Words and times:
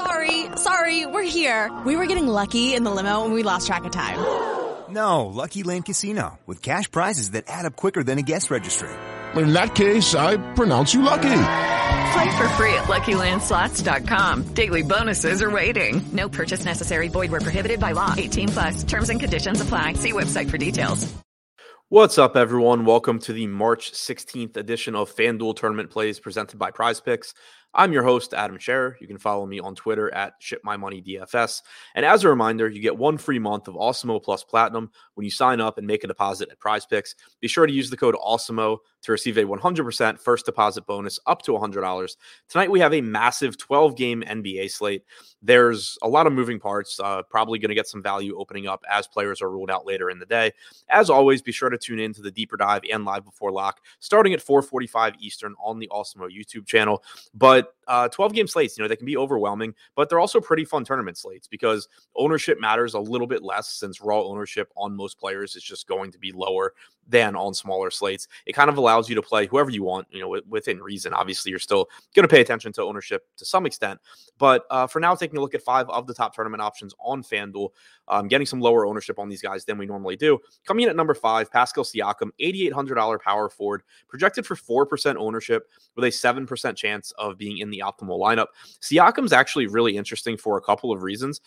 Sorry, 0.00 0.46
sorry, 0.56 1.04
we're 1.04 1.30
here. 1.30 1.70
We 1.84 1.94
were 1.94 2.06
getting 2.06 2.26
lucky 2.26 2.72
in 2.74 2.84
the 2.84 2.90
limo 2.90 3.24
and 3.26 3.34
we 3.34 3.42
lost 3.42 3.66
track 3.66 3.84
of 3.84 3.92
time. 3.92 4.16
No, 4.88 5.26
Lucky 5.26 5.62
Land 5.62 5.84
Casino. 5.84 6.38
With 6.46 6.62
cash 6.62 6.90
prizes 6.90 7.32
that 7.32 7.44
add 7.48 7.66
up 7.66 7.76
quicker 7.76 8.02
than 8.02 8.18
a 8.18 8.22
guest 8.22 8.50
registry. 8.50 8.88
In 9.36 9.52
that 9.52 9.74
case, 9.74 10.14
I 10.14 10.38
pronounce 10.54 10.94
you 10.94 11.02
lucky. 11.02 11.42
Play 12.12 12.36
for 12.38 12.48
free 12.56 12.74
at 12.74 12.88
LuckyLandSlots.com. 12.88 14.54
Daily 14.54 14.82
bonuses 14.82 15.42
are 15.42 15.50
waiting. 15.50 16.02
No 16.12 16.28
purchase 16.30 16.64
necessary. 16.64 17.08
Void 17.08 17.30
where 17.30 17.40
prohibited 17.40 17.78
by 17.78 17.92
law. 17.92 18.14
18 18.16 18.48
plus. 18.48 18.84
Terms 18.84 19.10
and 19.10 19.20
conditions 19.20 19.60
apply. 19.60 19.92
See 19.92 20.12
website 20.12 20.48
for 20.50 20.56
details. 20.58 21.12
What's 21.92 22.18
up, 22.18 22.36
everyone? 22.36 22.84
Welcome 22.84 23.18
to 23.18 23.32
the 23.32 23.48
March 23.48 23.90
16th 23.90 24.56
edition 24.56 24.94
of 24.94 25.12
FanDuel 25.12 25.56
Tournament 25.56 25.90
Plays 25.90 26.20
presented 26.20 26.56
by 26.56 26.70
Prize 26.70 27.00
Picks. 27.00 27.34
I'm 27.72 27.92
your 27.92 28.02
host, 28.02 28.34
Adam 28.34 28.58
Scherer. 28.58 28.96
You 29.00 29.06
can 29.06 29.18
follow 29.18 29.46
me 29.46 29.60
on 29.60 29.76
Twitter 29.76 30.12
at 30.12 30.40
ShipMyMoneyDFS. 30.40 31.62
And 31.94 32.04
as 32.04 32.24
a 32.24 32.28
reminder, 32.28 32.68
you 32.68 32.80
get 32.80 32.96
one 32.96 33.16
free 33.16 33.38
month 33.38 33.68
of 33.68 33.76
Awesemo 33.76 34.20
Plus 34.20 34.42
Platinum 34.42 34.90
when 35.14 35.24
you 35.24 35.30
sign 35.30 35.60
up 35.60 35.78
and 35.78 35.86
make 35.86 36.02
a 36.02 36.08
deposit 36.08 36.48
at 36.50 36.58
Prize 36.58 36.84
Picks. 36.84 37.14
Be 37.40 37.46
sure 37.46 37.66
to 37.66 37.72
use 37.72 37.88
the 37.88 37.96
code 37.96 38.16
Awesemo 38.16 38.78
to 39.02 39.12
receive 39.12 39.38
a 39.38 39.44
100% 39.44 40.18
first 40.18 40.46
deposit 40.46 40.84
bonus 40.86 41.18
up 41.26 41.42
to 41.42 41.52
$100. 41.52 42.16
Tonight, 42.48 42.70
we 42.70 42.80
have 42.80 42.92
a 42.92 43.00
massive 43.00 43.56
12 43.56 43.96
game 43.96 44.22
NBA 44.26 44.70
slate. 44.70 45.04
There's 45.40 45.96
a 46.02 46.08
lot 46.08 46.26
of 46.26 46.32
moving 46.32 46.58
parts, 46.58 46.98
uh, 47.00 47.22
probably 47.22 47.58
going 47.58 47.70
to 47.70 47.74
get 47.74 47.86
some 47.86 48.02
value 48.02 48.36
opening 48.36 48.66
up 48.66 48.84
as 48.90 49.06
players 49.06 49.40
are 49.40 49.50
ruled 49.50 49.70
out 49.70 49.86
later 49.86 50.10
in 50.10 50.18
the 50.18 50.26
day. 50.26 50.52
As 50.88 51.08
always, 51.08 51.40
be 51.40 51.52
sure 51.52 51.70
to 51.70 51.78
tune 51.78 52.00
in 52.00 52.12
to 52.14 52.22
the 52.22 52.30
deeper 52.30 52.56
dive 52.56 52.82
and 52.92 53.04
live 53.04 53.24
before 53.24 53.52
lock 53.52 53.80
starting 54.00 54.34
at 54.34 54.42
445 54.42 55.14
Eastern 55.20 55.54
on 55.62 55.78
the 55.78 55.88
Awesemo 55.92 56.28
YouTube 56.28 56.66
channel. 56.66 57.02
But 57.32 57.59
but 57.60 57.74
uh, 57.90 58.08
12 58.08 58.32
game 58.32 58.46
slates, 58.46 58.78
you 58.78 58.84
know, 58.84 58.88
they 58.88 58.96
can 58.96 59.06
be 59.06 59.16
overwhelming, 59.16 59.74
but 59.96 60.08
they're 60.08 60.20
also 60.20 60.40
pretty 60.40 60.64
fun 60.64 60.84
tournament 60.84 61.18
slates 61.18 61.48
because 61.48 61.88
ownership 62.16 62.60
matters 62.60 62.94
a 62.94 63.00
little 63.00 63.26
bit 63.26 63.42
less 63.42 63.68
since 63.68 64.00
raw 64.00 64.22
ownership 64.22 64.70
on 64.76 64.94
most 64.94 65.18
players 65.18 65.56
is 65.56 65.62
just 65.62 65.88
going 65.88 66.12
to 66.12 66.18
be 66.18 66.30
lower 66.32 66.72
than 67.08 67.34
on 67.34 67.52
smaller 67.52 67.90
slates. 67.90 68.28
It 68.46 68.52
kind 68.52 68.70
of 68.70 68.76
allows 68.76 69.08
you 69.08 69.16
to 69.16 69.22
play 69.22 69.46
whoever 69.46 69.70
you 69.70 69.82
want, 69.82 70.06
you 70.10 70.20
know, 70.20 70.40
within 70.48 70.80
reason. 70.80 71.12
Obviously, 71.12 71.50
you're 71.50 71.58
still 71.58 71.88
going 72.14 72.26
to 72.26 72.32
pay 72.32 72.40
attention 72.40 72.72
to 72.74 72.82
ownership 72.82 73.26
to 73.36 73.44
some 73.44 73.66
extent. 73.66 73.98
But 74.38 74.64
uh, 74.70 74.86
for 74.86 75.00
now, 75.00 75.16
taking 75.16 75.36
a 75.38 75.40
look 75.40 75.54
at 75.56 75.62
five 75.62 75.88
of 75.90 76.06
the 76.06 76.14
top 76.14 76.32
tournament 76.34 76.62
options 76.62 76.94
on 77.00 77.24
FanDuel, 77.24 77.70
um, 78.06 78.28
getting 78.28 78.46
some 78.46 78.60
lower 78.60 78.86
ownership 78.86 79.18
on 79.18 79.28
these 79.28 79.42
guys 79.42 79.64
than 79.64 79.76
we 79.76 79.86
normally 79.86 80.16
do. 80.16 80.38
Coming 80.64 80.84
in 80.84 80.90
at 80.90 80.96
number 80.96 81.14
five, 81.14 81.50
Pascal 81.50 81.82
Siakam, 81.82 82.30
$8,800 82.40 83.20
power 83.20 83.48
forward, 83.48 83.82
projected 84.08 84.46
for 84.46 84.54
4% 84.54 85.16
ownership 85.16 85.68
with 85.96 86.04
a 86.04 86.08
7% 86.08 86.76
chance 86.76 87.12
of 87.18 87.36
being 87.36 87.49
in 87.58 87.70
the 87.70 87.82
optimal 87.84 88.18
lineup. 88.18 88.46
Siakam's 88.80 89.32
actually 89.32 89.66
really 89.66 89.96
interesting 89.96 90.36
for 90.36 90.56
a 90.56 90.62
couple 90.62 90.92
of 90.92 91.02
reasons 91.02 91.40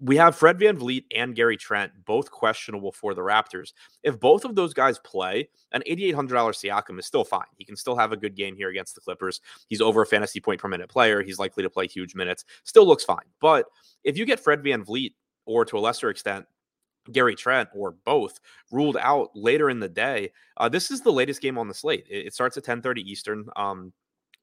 we 0.00 0.16
have 0.16 0.36
Fred 0.36 0.58
VanVleet 0.58 1.04
and 1.14 1.34
Gary 1.34 1.56
Trent 1.56 1.92
both 2.04 2.30
questionable 2.30 2.92
for 2.92 3.14
the 3.14 3.22
Raptors. 3.22 3.72
If 4.02 4.20
both 4.20 4.44
of 4.44 4.54
those 4.54 4.74
guys 4.74 4.98
play, 5.00 5.48
an 5.72 5.82
$8,800 5.88 6.28
Siakam 6.28 6.98
is 6.98 7.06
still 7.06 7.24
fine. 7.24 7.46
He 7.56 7.64
can 7.64 7.76
still 7.76 7.96
have 7.96 8.12
a 8.12 8.16
good 8.16 8.36
game 8.36 8.56
here 8.56 8.68
against 8.68 8.94
the 8.94 9.00
Clippers. 9.00 9.40
He's 9.68 9.80
over 9.80 10.02
a 10.02 10.06
fantasy 10.06 10.40
point 10.40 10.60
per 10.60 10.68
minute 10.68 10.88
player. 10.88 11.22
He's 11.22 11.38
likely 11.38 11.62
to 11.62 11.70
play 11.70 11.86
huge 11.86 12.14
minutes. 12.14 12.44
Still 12.64 12.86
looks 12.86 13.04
fine. 13.04 13.24
But 13.40 13.66
if 14.04 14.16
you 14.16 14.26
get 14.26 14.40
Fred 14.40 14.62
VanVleet 14.62 15.14
or 15.46 15.64
to 15.64 15.78
a 15.78 15.80
lesser 15.80 16.10
extent, 16.10 16.46
Gary 17.12 17.34
Trent 17.34 17.68
or 17.74 17.92
both 18.04 18.40
ruled 18.70 18.96
out 18.98 19.30
later 19.34 19.68
in 19.68 19.78
the 19.78 19.88
day. 19.88 20.32
Uh, 20.56 20.70
this 20.70 20.90
is 20.90 21.02
the 21.02 21.12
latest 21.12 21.42
game 21.42 21.58
on 21.58 21.68
the 21.68 21.74
slate. 21.74 22.06
It, 22.08 22.28
it 22.28 22.34
starts 22.34 22.56
at 22.56 22.64
10:30 22.64 22.98
Eastern. 23.00 23.46
Um, 23.56 23.92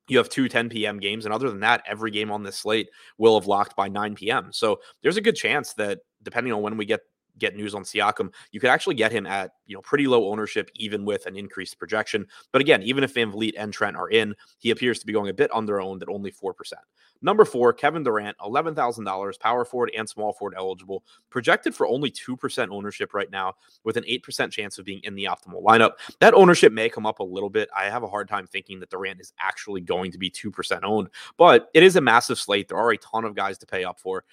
you 0.07 0.17
have 0.17 0.29
two 0.29 0.49
10 0.49 0.69
p.m. 0.69 0.99
games. 0.99 1.25
And 1.25 1.33
other 1.33 1.49
than 1.49 1.61
that, 1.61 1.83
every 1.87 2.11
game 2.11 2.31
on 2.31 2.43
this 2.43 2.57
slate 2.57 2.89
will 3.17 3.39
have 3.39 3.47
locked 3.47 3.75
by 3.75 3.87
9 3.87 4.15
p.m. 4.15 4.49
So 4.51 4.79
there's 5.01 5.17
a 5.17 5.21
good 5.21 5.35
chance 5.35 5.73
that 5.73 5.99
depending 6.23 6.53
on 6.53 6.61
when 6.61 6.77
we 6.77 6.85
get 6.85 7.01
get 7.41 7.55
news 7.55 7.75
on 7.75 7.83
Siakam, 7.83 8.31
you 8.51 8.61
could 8.61 8.69
actually 8.69 8.95
get 8.95 9.11
him 9.11 9.25
at 9.25 9.51
you 9.65 9.75
know 9.75 9.81
pretty 9.81 10.07
low 10.07 10.31
ownership, 10.31 10.71
even 10.75 11.03
with 11.03 11.25
an 11.25 11.35
increased 11.35 11.77
projection. 11.77 12.25
But 12.53 12.61
again, 12.61 12.81
even 12.83 13.03
if 13.03 13.13
VanVleet 13.13 13.53
and 13.57 13.73
Trent 13.73 13.97
are 13.97 14.09
in, 14.09 14.33
he 14.59 14.71
appears 14.71 14.99
to 14.99 15.05
be 15.05 15.11
going 15.11 15.29
a 15.29 15.33
bit 15.33 15.51
under 15.53 15.81
owned 15.81 16.01
at 16.01 16.09
only 16.09 16.31
four 16.31 16.53
percent. 16.53 16.81
Number 17.23 17.45
four, 17.45 17.71
Kevin 17.73 18.03
Durant, 18.03 18.37
eleven 18.43 18.73
thousand 18.73 19.05
dollars, 19.05 19.37
power 19.37 19.65
forward 19.65 19.91
and 19.95 20.07
small 20.07 20.33
forward 20.33 20.55
eligible, 20.57 21.03
projected 21.29 21.75
for 21.75 21.87
only 21.87 22.09
two 22.09 22.37
percent 22.37 22.71
ownership 22.71 23.13
right 23.13 23.29
now, 23.29 23.55
with 23.83 23.97
an 23.97 24.03
eight 24.07 24.23
percent 24.23 24.51
chance 24.53 24.77
of 24.77 24.85
being 24.85 25.01
in 25.03 25.15
the 25.15 25.25
optimal 25.25 25.63
lineup. 25.63 25.93
That 26.19 26.33
ownership 26.33 26.71
may 26.71 26.89
come 26.89 27.05
up 27.05 27.19
a 27.19 27.23
little 27.23 27.49
bit. 27.49 27.69
I 27.75 27.85
have 27.85 28.03
a 28.03 28.07
hard 28.07 28.27
time 28.27 28.47
thinking 28.47 28.79
that 28.79 28.89
Durant 28.89 29.19
is 29.19 29.33
actually 29.39 29.81
going 29.81 30.11
to 30.11 30.17
be 30.17 30.29
two 30.29 30.51
percent 30.51 30.83
owned, 30.83 31.09
but 31.37 31.69
it 31.73 31.83
is 31.83 31.95
a 31.95 32.01
massive 32.01 32.39
slate. 32.39 32.67
There 32.67 32.77
are 32.77 32.91
a 32.91 32.97
ton 32.97 33.25
of 33.25 33.35
guys 33.35 33.57
to 33.59 33.65
pay 33.65 33.83
up 33.83 33.99
for. 33.99 34.23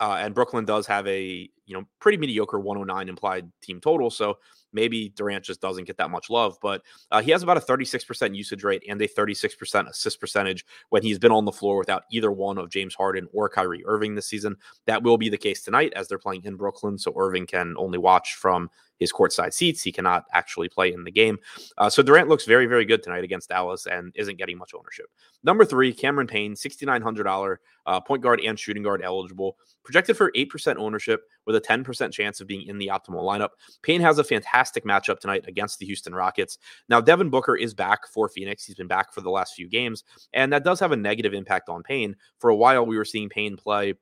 Uh, 0.00 0.16
and 0.18 0.34
Brooklyn 0.34 0.64
does 0.64 0.86
have 0.86 1.06
a 1.06 1.48
you 1.66 1.76
know 1.76 1.84
pretty 2.00 2.18
mediocre 2.18 2.58
109 2.58 3.08
implied 3.08 3.50
team 3.62 3.80
total, 3.80 4.10
so 4.10 4.38
maybe 4.72 5.10
Durant 5.10 5.44
just 5.44 5.60
doesn't 5.60 5.84
get 5.84 5.96
that 5.98 6.10
much 6.10 6.30
love. 6.30 6.56
But 6.62 6.82
uh, 7.10 7.20
he 7.22 7.30
has 7.32 7.42
about 7.42 7.56
a 7.56 7.60
36% 7.60 8.34
usage 8.34 8.64
rate 8.64 8.82
and 8.88 9.00
a 9.02 9.08
36% 9.08 9.88
assist 9.88 10.20
percentage 10.20 10.64
when 10.88 11.02
he's 11.02 11.18
been 11.18 11.32
on 11.32 11.44
the 11.44 11.52
floor 11.52 11.78
without 11.78 12.04
either 12.10 12.30
one 12.32 12.58
of 12.58 12.70
James 12.70 12.94
Harden 12.94 13.28
or 13.32 13.48
Kyrie 13.48 13.84
Irving 13.84 14.14
this 14.14 14.26
season. 14.26 14.56
That 14.86 15.02
will 15.02 15.18
be 15.18 15.28
the 15.28 15.38
case 15.38 15.62
tonight 15.62 15.92
as 15.94 16.08
they're 16.08 16.18
playing 16.18 16.44
in 16.44 16.56
Brooklyn, 16.56 16.98
so 16.98 17.12
Irving 17.16 17.46
can 17.46 17.74
only 17.76 17.98
watch 17.98 18.34
from 18.34 18.70
his 19.00 19.12
courtside 19.12 19.52
seats. 19.52 19.82
He 19.82 19.90
cannot 19.90 20.26
actually 20.32 20.68
play 20.68 20.92
in 20.92 21.02
the 21.02 21.10
game. 21.10 21.38
Uh, 21.78 21.90
so 21.90 22.02
Durant 22.02 22.28
looks 22.28 22.44
very, 22.44 22.66
very 22.66 22.84
good 22.84 23.02
tonight 23.02 23.24
against 23.24 23.48
Dallas 23.48 23.86
and 23.86 24.12
isn't 24.14 24.38
getting 24.38 24.58
much 24.58 24.72
ownership. 24.74 25.06
Number 25.42 25.64
three, 25.64 25.92
Cameron 25.92 26.26
Payne, 26.26 26.54
$6,900 26.54 27.56
uh, 27.86 28.00
point 28.00 28.22
guard 28.22 28.40
and 28.40 28.58
shooting 28.58 28.82
guard 28.82 29.02
eligible, 29.02 29.56
projected 29.82 30.16
for 30.16 30.30
8% 30.32 30.76
ownership 30.76 31.22
with 31.46 31.56
a 31.56 31.60
10% 31.60 32.12
chance 32.12 32.40
of 32.40 32.46
being 32.46 32.68
in 32.68 32.78
the 32.78 32.88
optimal 32.88 33.22
lineup. 33.22 33.48
Payne 33.82 34.02
has 34.02 34.18
a 34.18 34.24
fantastic 34.24 34.84
matchup 34.84 35.18
tonight 35.18 35.44
against 35.48 35.78
the 35.78 35.86
Houston 35.86 36.14
Rockets. 36.14 36.58
Now, 36.88 37.00
Devin 37.00 37.30
Booker 37.30 37.56
is 37.56 37.72
back 37.72 38.06
for 38.06 38.28
Phoenix. 38.28 38.64
He's 38.64 38.76
been 38.76 38.86
back 38.86 39.12
for 39.14 39.22
the 39.22 39.30
last 39.30 39.54
few 39.54 39.68
games, 39.68 40.04
and 40.34 40.52
that 40.52 40.62
does 40.62 40.78
have 40.80 40.92
a 40.92 40.96
negative 40.96 41.32
impact 41.32 41.70
on 41.70 41.82
Payne. 41.82 42.14
For 42.38 42.50
a 42.50 42.56
while, 42.56 42.84
we 42.84 42.98
were 42.98 43.04
seeing 43.04 43.30
Payne 43.30 43.56
play 43.56 43.94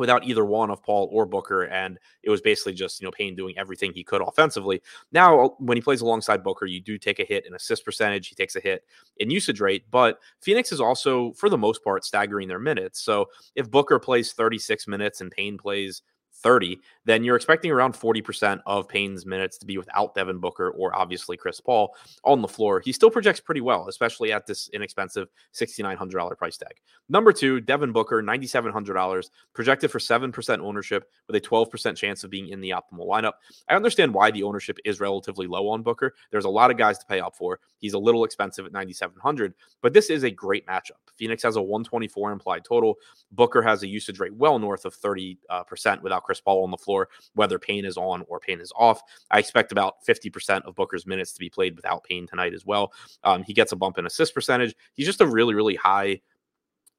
without 0.00 0.24
either 0.24 0.46
one 0.46 0.70
of 0.70 0.82
Paul 0.82 1.10
or 1.12 1.26
Booker. 1.26 1.64
And 1.64 1.98
it 2.22 2.30
was 2.30 2.40
basically 2.40 2.72
just, 2.72 3.00
you 3.00 3.06
know, 3.06 3.10
Payne 3.10 3.36
doing 3.36 3.56
everything 3.58 3.92
he 3.92 4.02
could 4.02 4.22
offensively. 4.22 4.80
Now, 5.12 5.40
uh, 5.40 5.48
when 5.58 5.76
he 5.76 5.82
plays 5.82 6.00
alongside 6.00 6.42
Booker, 6.42 6.64
you 6.64 6.80
do 6.80 6.96
take 6.96 7.20
a 7.20 7.24
hit 7.24 7.46
in 7.46 7.54
assist 7.54 7.84
percentage. 7.84 8.28
He 8.28 8.34
takes 8.34 8.56
a 8.56 8.60
hit 8.60 8.82
in 9.18 9.30
usage 9.30 9.60
rate. 9.60 9.84
But 9.90 10.18
Phoenix 10.40 10.72
is 10.72 10.80
also, 10.80 11.32
for 11.34 11.50
the 11.50 11.58
most 11.58 11.84
part, 11.84 12.06
staggering 12.06 12.48
their 12.48 12.58
minutes. 12.58 13.02
So 13.02 13.26
if 13.54 13.70
Booker 13.70 13.98
plays 13.98 14.32
36 14.32 14.88
minutes 14.88 15.20
and 15.20 15.30
Payne 15.30 15.58
plays 15.58 16.00
30, 16.32 16.80
then 17.04 17.24
you're 17.24 17.36
expecting 17.36 17.70
around 17.70 17.94
40% 17.94 18.60
of 18.66 18.88
Payne's 18.88 19.26
minutes 19.26 19.58
to 19.58 19.66
be 19.66 19.78
without 19.78 20.14
Devin 20.14 20.38
Booker 20.38 20.70
or 20.70 20.96
obviously 20.96 21.36
Chris 21.36 21.60
Paul 21.60 21.94
on 22.24 22.40
the 22.42 22.48
floor. 22.48 22.80
He 22.80 22.92
still 22.92 23.10
projects 23.10 23.40
pretty 23.40 23.60
well, 23.60 23.88
especially 23.88 24.32
at 24.32 24.46
this 24.46 24.68
inexpensive 24.72 25.28
$6,900 25.54 26.36
price 26.38 26.56
tag. 26.56 26.74
Number 27.08 27.32
two, 27.32 27.60
Devin 27.60 27.92
Booker, 27.92 28.22
$9,700, 28.22 29.30
projected 29.52 29.90
for 29.90 29.98
7% 29.98 30.58
ownership 30.60 31.10
with 31.26 31.36
a 31.36 31.40
12% 31.40 31.96
chance 31.96 32.24
of 32.24 32.30
being 32.30 32.48
in 32.48 32.60
the 32.60 32.70
optimal 32.70 33.06
lineup. 33.06 33.32
I 33.68 33.74
understand 33.74 34.14
why 34.14 34.30
the 34.30 34.42
ownership 34.42 34.78
is 34.84 35.00
relatively 35.00 35.46
low 35.46 35.68
on 35.68 35.82
Booker. 35.82 36.14
There's 36.30 36.44
a 36.44 36.50
lot 36.50 36.70
of 36.70 36.76
guys 36.76 36.98
to 36.98 37.06
pay 37.06 37.20
up 37.20 37.36
for. 37.36 37.60
He's 37.78 37.94
a 37.94 37.98
little 37.98 38.24
expensive 38.24 38.66
at 38.66 38.72
9,700, 38.72 39.54
but 39.82 39.92
this 39.92 40.10
is 40.10 40.22
a 40.22 40.30
great 40.30 40.66
matchup. 40.66 41.00
Phoenix 41.16 41.42
has 41.42 41.56
a 41.56 41.62
124 41.62 42.32
implied 42.32 42.64
total. 42.64 42.96
Booker 43.32 43.62
has 43.62 43.82
a 43.82 43.88
usage 43.88 44.20
rate 44.20 44.34
well 44.34 44.58
north 44.58 44.84
of 44.84 44.96
30% 44.96 45.36
uh, 45.50 45.96
without 46.02 46.19
Chris 46.20 46.40
Paul 46.40 46.64
on 46.64 46.70
the 46.70 46.76
floor, 46.76 47.08
whether 47.34 47.58
Payne 47.58 47.84
is 47.84 47.96
on 47.96 48.24
or 48.28 48.40
Payne 48.40 48.60
is 48.60 48.72
off. 48.76 49.02
I 49.30 49.38
expect 49.38 49.72
about 49.72 49.96
50% 50.06 50.62
of 50.62 50.74
Booker's 50.74 51.06
minutes 51.06 51.32
to 51.32 51.38
be 51.38 51.50
played 51.50 51.76
without 51.76 52.04
Payne 52.04 52.26
tonight 52.26 52.54
as 52.54 52.64
well. 52.64 52.92
Um, 53.24 53.42
he 53.42 53.52
gets 53.52 53.72
a 53.72 53.76
bump 53.76 53.98
in 53.98 54.06
assist 54.06 54.34
percentage. 54.34 54.74
He's 54.94 55.06
just 55.06 55.20
a 55.20 55.26
really, 55.26 55.54
really 55.54 55.76
high 55.76 56.20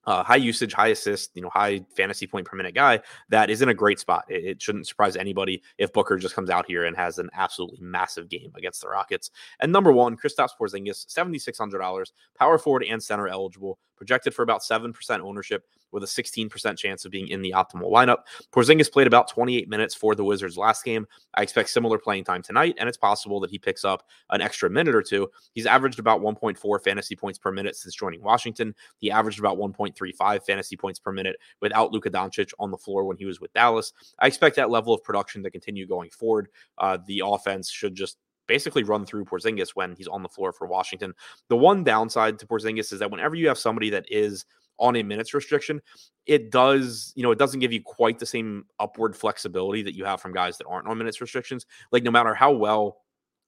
uh, 0.06 0.24
high 0.24 0.38
usage, 0.38 0.74
high 0.74 0.88
assist, 0.88 1.32
you 1.36 1.42
know, 1.42 1.50
high 1.50 1.82
fantasy 1.96 2.26
point 2.26 2.46
per 2.46 2.58
minute 2.58 2.74
guy 2.74 3.00
that 3.30 3.50
is 3.50 3.62
in 3.62 3.70
a 3.70 3.74
great 3.74 4.00
spot. 4.00 4.26
It, 4.30 4.46
it, 4.46 4.62
shouldn't 4.62 4.88
surprise 4.88 5.16
anybody 5.16 5.62
if 5.78 5.94
Booker 5.94 6.18
just 6.18 6.36
comes 6.36 6.50
out 6.50 6.66
here 6.66 6.86
and 6.86 6.96
has 6.98 7.20
an 7.20 7.30
absolutely 7.34 7.80
massive 7.82 8.30
game 8.30 8.52
against 8.56 8.82
the 8.82 8.88
Rockets. 8.88 9.30
And 9.60 9.72
number 9.72 9.92
one, 9.92 10.18
Kristaps 10.18 10.52
Porzingis, 10.60 11.06
seventy 11.08 11.40
six 11.40 11.58
hundred 11.58 11.80
dollars, 11.80 12.14
power 12.38 12.58
forward 12.58 12.84
and 12.84 13.02
center 13.02 13.28
eligible, 13.28 13.78
projected 14.02 14.34
for 14.34 14.42
about 14.42 14.64
seven 14.64 14.92
percent 14.92 15.22
ownership 15.22 15.64
with 15.92 16.02
a 16.02 16.08
16% 16.08 16.76
chance 16.76 17.06
of 17.06 17.12
being 17.12 17.28
in 17.28 17.44
the 17.44 17.52
optimal 17.52 17.92
lineup. 17.92 18.24
Porzingis 18.52 18.92
played 18.92 19.06
about 19.06 19.28
28 19.28 19.70
minutes 19.70 19.94
for 19.94 20.16
the 20.16 20.24
Wizards 20.24 20.58
last 20.58 20.84
game. 20.84 21.06
I 21.36 21.44
expect 21.44 21.70
similar 21.70 22.00
playing 22.00 22.24
time 22.24 22.42
tonight, 22.42 22.76
and 22.80 22.90
it's 22.90 22.98
possible 22.98 23.40
that 23.42 23.52
he 23.52 23.60
picks 23.60 23.86
up 23.86 24.08
an 24.32 24.42
extra 24.42 24.72
minute 24.72 24.96
or 24.96 25.04
two. 25.04 25.30
He's 25.54 25.68
averaged 25.68 26.00
about 26.00 26.20
1.4 26.20 26.84
fantasy 26.84 27.16
points 27.16 27.38
per 27.38 27.52
minute 27.52 27.76
since 27.76 27.94
joining 27.94 28.24
Washington. 28.24 28.74
He 28.98 29.12
averaged 29.12 29.38
about 29.38 29.60
1.35 29.60 30.44
fantasy 30.48 30.76
points 30.76 30.98
per 30.98 31.12
minute 31.12 31.36
without 31.62 31.92
Luka 31.92 32.10
Doncic 32.10 32.54
on 32.58 32.72
the 32.72 32.78
floor 32.78 33.04
when 33.04 33.18
he 33.18 33.26
was 33.26 33.40
with 33.40 33.54
Dallas. 33.54 33.94
I 34.18 34.26
expect 34.26 34.56
that 34.56 34.72
level 34.72 34.96
of 34.96 35.04
production 35.04 35.44
to 35.44 35.52
continue 35.52 35.86
going 35.86 36.10
forward. 36.10 36.48
Uh, 36.80 36.98
the 37.06 37.22
offense 37.24 37.70
should 37.70 37.94
just 37.94 38.18
basically 38.52 38.84
run 38.84 39.06
through 39.06 39.24
Porzingis 39.24 39.70
when 39.76 39.96
he's 39.96 40.10
on 40.10 40.24
the 40.24 40.28
floor 40.28 40.52
for 40.52 40.68
Washington. 40.68 41.14
The 41.48 41.56
one 41.56 41.86
downside 41.86 42.38
to 42.40 42.46
Porzingis 42.46 42.92
is 42.92 43.00
that 43.00 43.10
whenever 43.10 43.34
you 43.34 43.48
have 43.48 43.58
somebody 43.58 43.90
that 43.92 44.06
is 44.12 44.44
on 44.78 44.98
a 44.98 45.04
minutes 45.04 45.34
restriction, 45.34 45.82
it 46.26 46.52
does, 46.52 47.14
you 47.16 47.24
know, 47.24 47.32
it 47.32 47.40
doesn't 47.40 47.62
give 47.62 47.72
you 47.72 47.82
quite 47.82 48.20
the 48.20 48.26
same 48.26 48.66
upward 48.78 49.16
flexibility 49.16 49.82
that 49.84 49.96
you 49.96 50.04
have 50.04 50.20
from 50.20 50.34
guys 50.34 50.58
that 50.58 50.68
aren't 50.68 50.86
on 50.86 50.98
minutes 50.98 51.22
restrictions. 51.22 51.66
Like 51.94 52.04
no 52.04 52.12
matter 52.12 52.34
how 52.34 52.52
well 52.52 52.98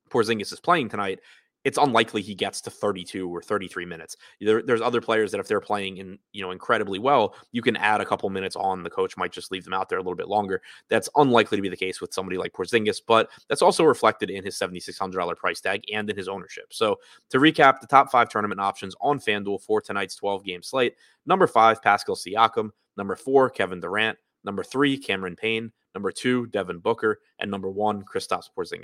Porzingis 0.09 0.53
is 0.53 0.61
playing 0.61 0.87
tonight, 0.87 1.19
it's 1.63 1.77
unlikely 1.77 2.21
he 2.21 2.35
gets 2.35 2.61
to 2.61 2.69
32 2.69 3.29
or 3.29 3.41
33 3.41 3.85
minutes. 3.85 4.17
There, 4.41 4.61
there's 4.61 4.81
other 4.81 5.01
players 5.01 5.31
that 5.31 5.39
if 5.39 5.47
they're 5.47 5.61
playing 5.61 5.97
in, 5.97 6.19
you 6.31 6.41
know, 6.41 6.51
incredibly 6.51 6.99
well, 6.99 7.35
you 7.51 7.61
can 7.61 7.77
add 7.77 8.01
a 8.01 8.05
couple 8.05 8.29
minutes 8.29 8.55
on. 8.55 8.83
The 8.83 8.89
coach 8.89 9.15
might 9.15 9.31
just 9.31 9.51
leave 9.51 9.63
them 9.63 9.73
out 9.73 9.89
there 9.89 9.97
a 9.97 10.01
little 10.01 10.15
bit 10.15 10.27
longer. 10.27 10.61
That's 10.89 11.09
unlikely 11.15 11.57
to 11.57 11.61
be 11.61 11.69
the 11.69 11.77
case 11.77 12.01
with 12.01 12.13
somebody 12.13 12.37
like 12.37 12.53
Porzingis, 12.53 13.01
but 13.05 13.29
that's 13.47 13.61
also 13.61 13.83
reflected 13.83 14.29
in 14.29 14.43
his 14.43 14.57
$7,600 14.57 15.37
price 15.37 15.61
tag 15.61 15.83
and 15.91 16.09
in 16.09 16.17
his 16.17 16.27
ownership. 16.27 16.65
So 16.71 16.97
to 17.29 17.39
recap, 17.39 17.79
the 17.79 17.87
top 17.87 18.11
five 18.11 18.29
tournament 18.29 18.59
options 18.59 18.95
on 19.01 19.19
FanDuel 19.19 19.61
for 19.61 19.81
tonight's 19.81 20.15
12 20.15 20.43
game 20.43 20.63
slate: 20.63 20.95
number 21.25 21.47
five, 21.47 21.81
Pascal 21.81 22.15
Siakam; 22.15 22.69
number 22.97 23.15
four, 23.15 23.49
Kevin 23.49 23.79
Durant; 23.79 24.17
number 24.43 24.63
three, 24.63 24.97
Cameron 24.97 25.35
Payne; 25.35 25.71
number 25.95 26.11
two, 26.11 26.47
Devin 26.47 26.79
Booker; 26.79 27.19
and 27.39 27.49
number 27.49 27.69
one, 27.69 28.03
Kristaps 28.03 28.49
Porzingis. 28.55 28.81